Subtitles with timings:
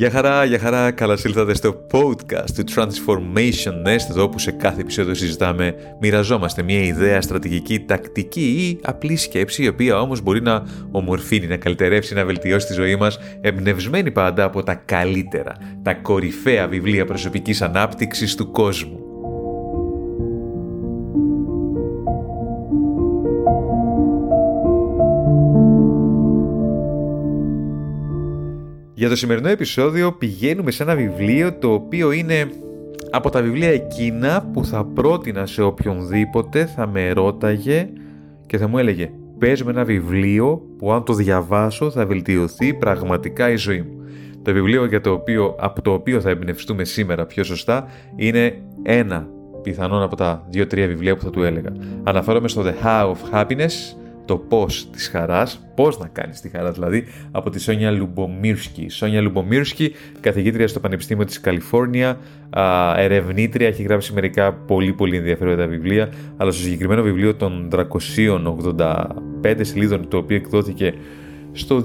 [0.00, 4.80] Γεια χαρά, γεια χαρά, καλώς ήλθατε στο podcast του Transformation Nest, εδώ που σε κάθε
[4.80, 10.62] επεισόδιο συζητάμε, μοιραζόμαστε μια ιδέα, στρατηγική, τακτική ή απλή σκέψη, η οποία όμως μπορεί να
[10.90, 16.68] ομορφύνει, να καλυτερεύσει, να βελτιώσει τη ζωή μας, εμπνευσμένη πάντα από τα καλύτερα, τα κορυφαία
[16.68, 18.99] βιβλία προσωπικής ανάπτυξης του κόσμου.
[29.00, 32.50] Για το σημερινό επεισόδιο πηγαίνουμε σε ένα βιβλίο το οποίο είναι
[33.10, 37.88] από τα βιβλία εκείνα που θα πρότεινα σε οποιονδήποτε θα με ρώταγε
[38.46, 43.50] και θα μου έλεγε πες με ένα βιβλίο που αν το διαβάσω θα βελτιωθεί πραγματικά
[43.50, 44.04] η ζωή μου.
[44.42, 49.28] Το βιβλίο για το οποίο, από το οποίο θα εμπνευστούμε σήμερα πιο σωστά είναι ένα
[49.62, 51.72] πιθανόν από τα δύο-τρία βιβλία που θα του έλεγα.
[52.02, 53.99] Αναφέρομαι στο The How of Happiness
[54.30, 58.88] το πώς της χαράς, πώς να κάνεις τη χαρά δηλαδή, από τη Σόνια Λουμπομίρσκι.
[58.88, 62.18] Σόνια Λουμπομίρσκι, καθηγήτρια στο Πανεπιστήμιο της Καλιφόρνια,
[62.96, 67.68] ερευνήτρια, έχει γράψει μερικά πολύ πολύ ενδιαφέροντα βιβλία, αλλά στο συγκεκριμένο βιβλίο των
[69.42, 70.94] 385 σελίδων, το οποίο εκδόθηκε
[71.52, 71.84] στο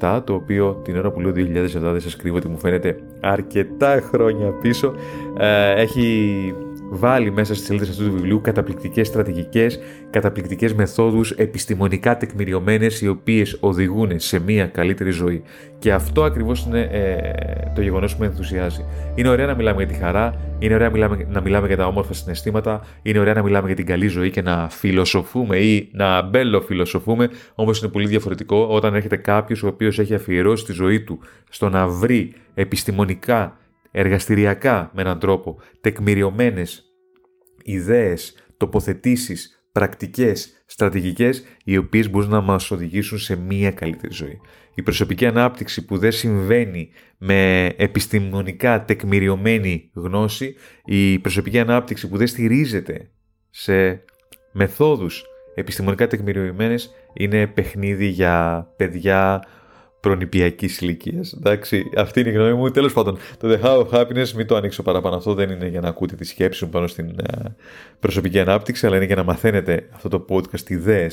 [0.00, 1.34] 2007, το οποίο την ώρα που λέω 2007
[1.80, 4.94] δεν σας κρύβω ότι μου φαίνεται αρκετά χρόνια πίσω,
[5.38, 6.54] ε, έχει
[6.92, 13.56] βάλει μέσα στις σελίδες αυτού του βιβλίου καταπληκτικές στρατηγικές, καταπληκτικές μεθόδους επιστημονικά τεκμηριωμένες οι οποίες
[13.60, 15.42] οδηγούν σε μια καλύτερη ζωή.
[15.78, 18.84] Και αυτό ακριβώς είναι ε, το γεγονός που με ενθουσιάζει.
[19.14, 20.88] Είναι ωραία να μιλάμε για τη χαρά, είναι ωραία
[21.28, 24.42] να μιλάμε για τα όμορφα συναισθήματα, είναι ωραία να μιλάμε για την καλή ζωή και
[24.42, 30.14] να φιλοσοφούμε ή να μπέλο-φιλοσοφούμε, όμως είναι πολύ διαφορετικό όταν έρχεται κάποιος ο οποίος έχει
[30.14, 31.18] αφιερώσει τη ζωή του
[31.50, 33.59] στο να βρει επιστημονικά
[33.90, 36.84] εργαστηριακά με έναν τρόπο, τεκμηριωμένες
[37.64, 44.40] ιδέες, τοποθετήσεις, πρακτικές, στρατηγικές, οι οποίες μπορούν να μας οδηγήσουν σε μία καλύτερη ζωή.
[44.74, 50.54] Η προσωπική ανάπτυξη που δεν συμβαίνει με επιστημονικά τεκμηριωμένη γνώση,
[50.84, 53.10] η προσωπική ανάπτυξη που δεν στηρίζεται
[53.50, 54.04] σε
[54.52, 59.44] μεθόδους επιστημονικά τεκμηριωμένες, είναι παιχνίδι για παιδιά
[60.00, 61.32] προνηπιακής ηλικίας.
[61.32, 62.70] Εντάξει, αυτή είναι η γνώμη μου.
[62.70, 65.16] Τέλος πάντων, το The How of Happiness, μην το ανοίξω παραπάνω.
[65.16, 67.54] Αυτό δεν είναι για να ακούτε τη σκέψη μου πάνω στην ε,
[68.00, 71.08] προσωπική ανάπτυξη, αλλά είναι για να μαθαίνετε αυτό το podcast ιδέε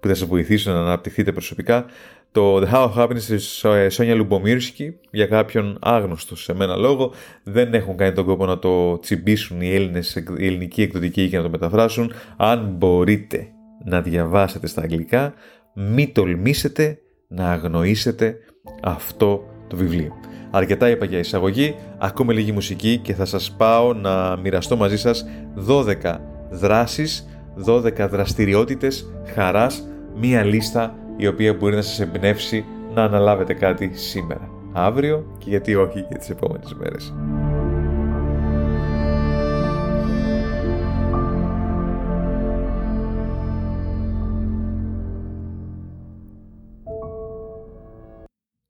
[0.00, 1.86] που θα σας βοηθήσουν να αναπτυχθείτε προσωπικά.
[2.32, 7.12] Το The How of Happiness της ε, Σόνια Λουμπομίρσκι, για κάποιον άγνωστο σε μένα λόγο,
[7.42, 11.42] δεν έχουν κάνει τον κόπο να το τσιμπήσουν οι Έλληνες, η ελληνική εκδοτική και να
[11.42, 12.12] το μεταφράσουν.
[12.36, 13.48] Αν μπορείτε
[13.84, 15.34] να διαβάσετε στα αγγλικά,
[15.74, 16.98] μην τολμήσετε
[17.34, 18.36] να αγνοήσετε
[18.82, 20.12] αυτό το βιβλίο.
[20.50, 25.26] Αρκετά είπα για εισαγωγή, ακούμε λίγη μουσική και θα σας πάω να μοιραστώ μαζί σας
[25.54, 27.28] 12 δράσεις,
[27.66, 34.50] 12 δραστηριότητες χαράς, μία λίστα η οποία μπορεί να σας εμπνεύσει να αναλάβετε κάτι σήμερα,
[34.72, 37.14] αύριο και γιατί όχι και τις επόμενες μέρες.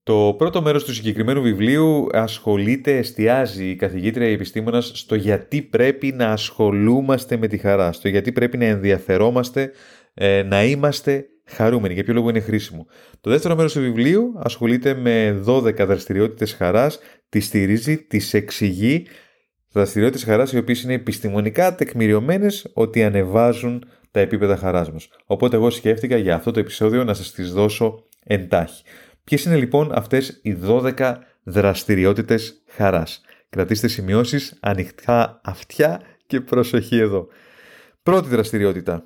[0.04, 6.12] Το πρώτο μέρος του συγκεκριμένου βιβλίου ασχολείται, εστιάζει η καθηγήτρια η επιστήμονας στο γιατί πρέπει
[6.12, 9.70] να ασχολούμαστε με τη χαρά, στο γιατί πρέπει να ενδιαφερόμαστε,
[10.14, 12.86] ε, να είμαστε χαρούμενοι, για ποιο λόγο είναι χρήσιμο.
[13.20, 16.98] Το δεύτερο μέρος του βιβλίου ασχολείται με 12 δραστηριότητες χαράς,
[17.28, 19.06] τις στηρίζει, τις εξηγεί,
[19.72, 25.08] δραστηριότητες χαράς οι οποίες είναι επιστημονικά τεκμηριωμένες ότι ανεβάζουν τα επίπεδα χαράς μας.
[25.26, 28.82] Οπότε εγώ σκέφτηκα για αυτό το επεισόδιο να σας τις δώσω εντάχει.
[29.24, 37.28] Ποιες είναι λοιπόν αυτές οι 12 δραστηριότητες χαράς; Κρατήστε σημειώσεις, ανοιχτά αυτιά και προσοχή εδώ.
[38.02, 39.04] Πρώτη δραστηριότητα.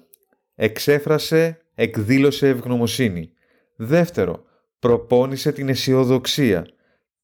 [0.55, 3.31] Εξέφρασε, εκδήλωσε ευγνωμοσύνη.
[3.77, 4.45] Δεύτερο,
[4.79, 6.67] προπόνησε την αισιοδοξία.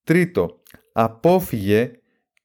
[0.05, 0.61] Τρίτο,
[0.93, 1.91] απόφυγε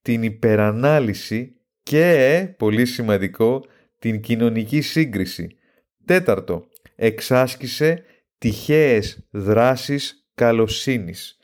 [0.01, 3.65] την υπερανάλυση και, πολύ σημαντικό,
[3.99, 5.57] την κοινωνική σύγκριση.
[6.05, 8.03] Τέταρτο, εξάσκησε
[8.37, 11.37] τυχαίες δράσεις καλοσύνης.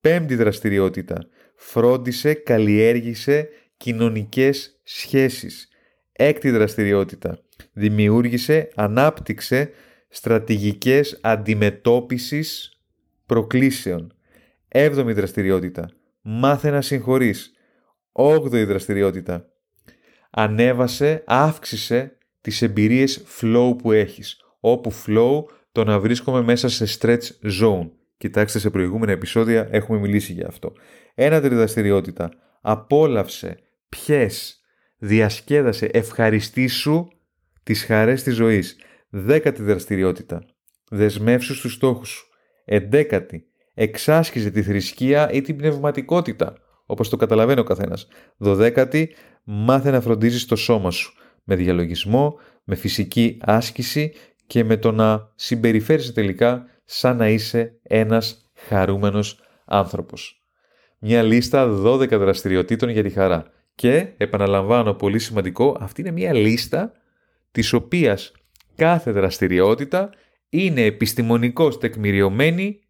[0.00, 1.18] Πέμπτη δραστηριότητα.
[1.54, 5.68] Φρόντισε, καλλιέργησε κοινωνικές σχέσεις.
[6.12, 7.40] Έκτη δραστηριότητα.
[7.72, 9.70] Δημιούργησε, ανάπτυξε
[10.08, 12.78] στρατηγικές αντιμετώπισης
[13.26, 14.14] προκλήσεων.
[14.68, 15.90] Έβδομη δραστηριότητα.
[16.20, 17.52] Μάθε να συγχωρείς.
[18.12, 19.48] Όγδοη δραστηριότητα.
[20.30, 24.36] Ανέβασε, αύξησε τις εμπειρίες flow που έχεις.
[24.60, 27.90] Όπου flow το να βρίσκομαι μέσα σε stretch zone.
[28.20, 30.72] Κοιτάξτε σε προηγούμενα επεισόδια έχουμε μιλήσει για αυτό.
[31.14, 32.30] Ένα δραστηριότητα.
[32.60, 33.58] Απόλαυσε,
[33.88, 34.60] πιες,
[34.98, 37.08] διασκέδασε, ευχαριστήσου
[37.62, 38.76] τις χαρές της ζωής.
[39.08, 40.44] Δέκατη δραστηριότητα.
[40.90, 42.26] Δεσμεύσου στους στόχους σου.
[42.64, 43.46] Εντέκατη.
[43.74, 46.54] εξάσκησε τη θρησκεία ή την πνευματικότητα,
[46.86, 48.08] όπως το καταλαβαίνει ο καθένας.
[48.36, 49.14] Δωδέκατη,
[49.44, 51.12] μάθε να φροντίζεις το σώμα σου,
[51.44, 54.12] με διαλογισμό, με φυσική άσκηση
[54.46, 60.42] και με το να συμπεριφέρεσαι τελικά σαν να είσαι ένας χαρούμενος άνθρωπος.
[60.98, 63.46] Μια λίστα 12 δραστηριοτήτων για τη χαρά.
[63.74, 66.92] Και, επαναλαμβάνω πολύ σημαντικό, αυτή είναι μια λίστα
[67.50, 68.32] της οποίας
[68.76, 70.10] κάθε δραστηριότητα
[70.48, 72.80] είναι επιστημονικώς τεκμηριωμένη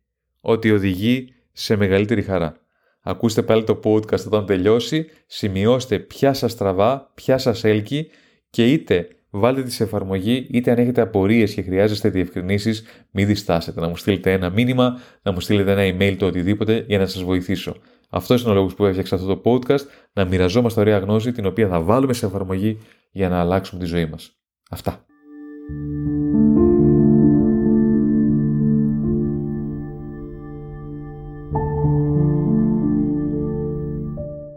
[0.41, 2.57] ότι οδηγεί σε μεγαλύτερη χαρά.
[3.03, 8.11] Ακούστε πάλι το podcast όταν τελειώσει, σημειώστε ποια σας τραβά, ποια σας έλκει
[8.51, 13.81] και είτε βάλτε τη σε εφαρμογή, είτε αν έχετε απορίες και χρειάζεστε διευκρινήσεις, μην διστάσετε
[13.81, 17.23] να μου στείλετε ένα μήνυμα, να μου στείλετε ένα email το οτιδήποτε για να σας
[17.23, 17.77] βοηθήσω.
[18.11, 21.69] Αυτός είναι ο λόγος που έφτιαξα αυτό το podcast, να μοιραζόμαστε ωραία γνώση την οποία
[21.69, 22.79] θα βάλουμε σε εφαρμογή
[23.11, 24.41] για να αλλάξουμε τη ζωή μας.
[24.71, 25.05] Αυτά.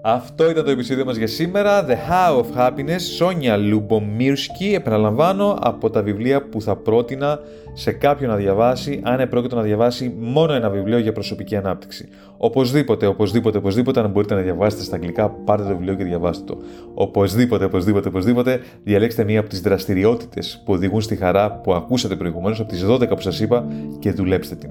[0.05, 1.85] Αυτό ήταν το επεισόδιο μας για σήμερα.
[1.85, 7.39] The How of Happiness, Σόνια Λουμπομίρσκι, επαναλαμβάνω, από τα βιβλία που θα πρότεινα
[7.73, 12.07] σε κάποιον να διαβάσει, αν επρόκειτο να διαβάσει μόνο ένα βιβλίο για προσωπική ανάπτυξη.
[12.37, 16.57] Οπωσδήποτε, οπωσδήποτε, οπωσδήποτε, αν μπορείτε να διαβάσετε στα αγγλικά, πάρτε το βιβλίο και διαβάστε το.
[16.93, 22.59] Οπωσδήποτε, οπωσδήποτε, οπωσδήποτε, διαλέξτε μία από τις δραστηριότητες που οδηγούν στη χαρά που ακούσατε προηγουμένως,
[22.59, 23.65] από τις 12 που σας είπα
[23.99, 24.69] και δουλέψτε την.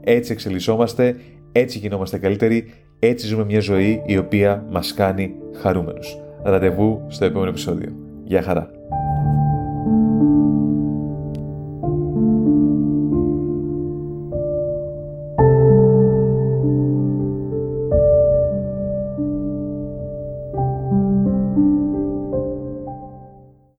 [0.00, 1.16] Έτσι εξελισσόμαστε,
[1.52, 2.64] έτσι γινόμαστε καλύτεροι,
[2.98, 6.18] έτσι ζούμε μια ζωή η οποία μας κάνει χαρούμενους.
[6.42, 7.92] Ραντεβού στο επόμενο επεισόδιο.
[8.24, 8.77] Γεια χαρά!